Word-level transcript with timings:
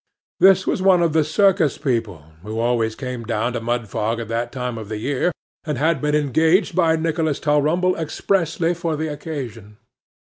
This 0.39 0.65
was 0.65 0.81
one 0.81 1.03
of 1.03 1.13
the 1.13 1.23
Circus 1.23 1.77
people, 1.77 2.23
who 2.41 2.59
always 2.59 2.95
came 2.95 3.21
down 3.23 3.53
to 3.53 3.61
Mudfog 3.61 4.19
at 4.19 4.29
that 4.29 4.51
time 4.51 4.79
of 4.79 4.89
the 4.89 4.97
year, 4.97 5.31
and 5.63 5.77
who 5.77 5.83
had 5.85 6.01
been 6.01 6.15
engaged 6.15 6.75
by 6.75 6.95
Nicholas 6.95 7.39
Tulrumble 7.39 7.95
expressly 7.95 8.73
for 8.73 8.95
the 8.95 9.09
occasion. 9.13 9.77